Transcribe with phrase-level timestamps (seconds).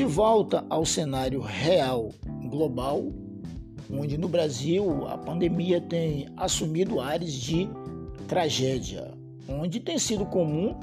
[0.00, 2.10] De volta ao cenário real
[2.48, 3.12] global,
[3.92, 7.68] onde no Brasil a pandemia tem assumido ares de
[8.26, 9.12] tragédia,
[9.46, 10.74] onde tem sido comum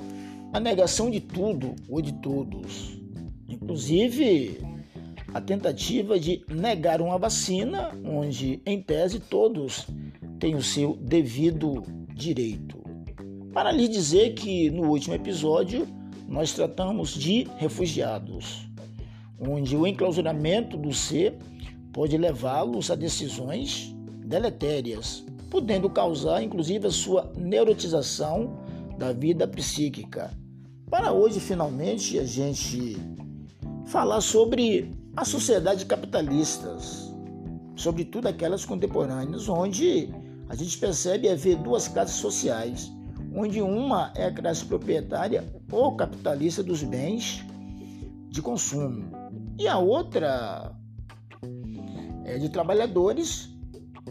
[0.53, 3.01] a negação de tudo ou de todos,
[3.49, 4.59] inclusive
[5.33, 9.87] a tentativa de negar uma vacina, onde em tese todos
[10.39, 11.81] têm o seu devido
[12.13, 12.77] direito.
[13.51, 15.87] Para lhe dizer que no último episódio
[16.27, 18.66] nós tratamos de refugiados,
[19.39, 21.37] onde o enclausuramento do ser
[21.93, 23.95] pode levá-los a decisões
[24.25, 28.59] deletérias, podendo causar inclusive a sua neurotização
[28.97, 30.31] da vida psíquica.
[30.89, 32.97] Para hoje, finalmente, a gente
[33.85, 37.13] falar sobre a sociedade capitalistas,
[37.75, 40.09] sobretudo aquelas contemporâneas, onde
[40.49, 42.91] a gente percebe haver duas classes sociais,
[43.35, 47.45] onde uma é a classe proprietária ou capitalista dos bens
[48.29, 49.26] de consumo
[49.57, 50.75] e a outra
[52.25, 53.49] é de trabalhadores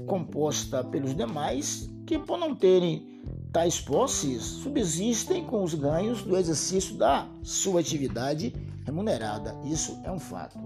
[0.06, 6.97] composta pelos demais que por não terem tais posses subsistem com os ganhos do exercício
[6.97, 9.55] da sua atividade remunerada.
[9.64, 10.58] Isso é um fato.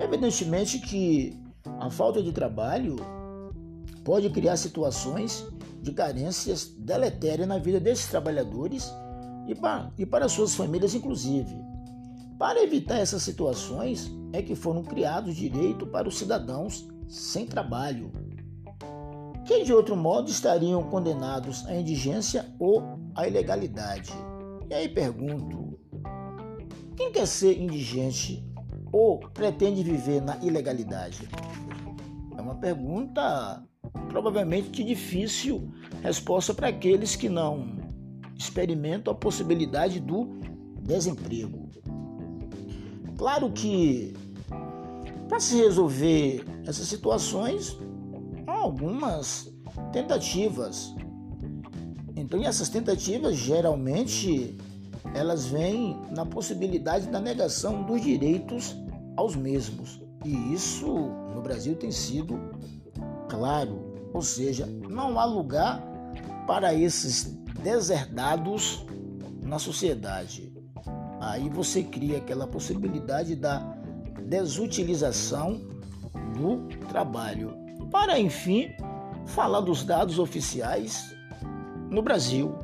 [0.00, 1.40] Evidentemente que
[1.80, 2.96] a falta de trabalho
[4.04, 5.44] pode criar situações
[5.82, 8.92] de carências deletérias na vida desses trabalhadores
[9.48, 11.56] e para, e para suas famílias, inclusive.
[12.38, 18.12] Para evitar essas situações, é que foram criados direitos para os cidadãos sem trabalho,
[19.46, 22.82] que de outro modo estariam condenados à indigência ou
[23.14, 24.12] à ilegalidade.
[24.68, 25.78] E aí pergunto:
[26.94, 28.44] quem quer ser indigente
[28.92, 31.28] ou pretende viver na ilegalidade?
[32.36, 33.64] É uma pergunta
[34.08, 35.70] provavelmente de difícil
[36.02, 37.76] resposta para aqueles que não
[38.36, 40.38] experimentam a possibilidade do
[40.82, 41.66] desemprego.
[43.16, 44.14] Claro que
[45.28, 47.76] para se resolver essas situações,
[48.46, 49.52] há algumas
[49.92, 50.94] tentativas.
[52.14, 54.56] Então, essas tentativas geralmente
[55.14, 58.76] elas vêm na possibilidade da negação dos direitos
[59.16, 60.00] aos mesmos.
[60.24, 60.86] E isso
[61.34, 62.38] no Brasil tem sido
[63.28, 65.82] claro, ou seja, não há lugar
[66.46, 67.24] para esses
[67.62, 68.84] deserdados
[69.42, 70.52] na sociedade.
[71.26, 73.58] Aí você cria aquela possibilidade da
[74.28, 75.60] desutilização
[76.38, 77.52] do trabalho.
[77.90, 78.70] Para, enfim,
[79.26, 81.12] falar dos dados oficiais
[81.90, 82.54] no Brasil.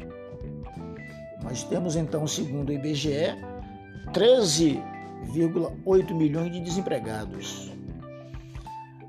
[1.43, 3.34] Nós temos então, segundo o IBGE,
[4.12, 7.72] 13,8 milhões de desempregados.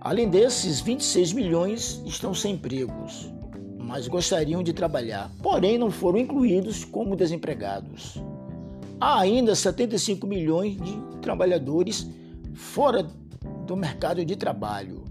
[0.02, 3.31] Além desses, 26 milhões estão sem empregos,
[3.78, 8.19] mas gostariam de trabalhar, porém não foram incluídos como desempregados.
[9.00, 12.08] Há ainda 75 milhões de trabalhadores
[12.54, 13.04] fora
[13.66, 15.04] do mercado de trabalho.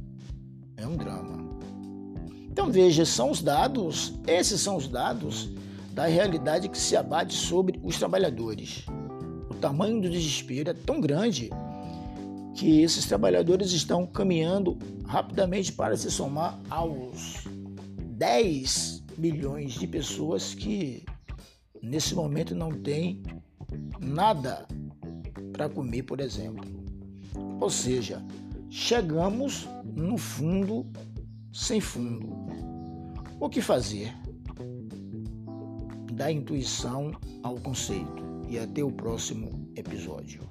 [0.77, 1.43] É um drama.
[2.51, 5.51] Então veja, são os dados, esses são os dados
[5.93, 8.85] da realidade que se abate sobre os trabalhadores.
[9.51, 11.51] O tamanho do desespero é tão grande
[12.55, 17.45] que esses trabalhadores estão caminhando rapidamente para se somar aos
[17.99, 21.05] 10 milhões de pessoas que
[21.83, 23.23] nesse momento não têm
[24.03, 24.67] nada
[25.53, 26.65] para comer, por exemplo.
[27.61, 28.23] Ou seja,
[28.69, 30.87] chegamos no fundo
[31.53, 32.29] sem fundo.
[33.39, 34.13] O que fazer?
[36.13, 38.23] Da intuição ao conceito.
[38.49, 40.43] E até o próximo episódio.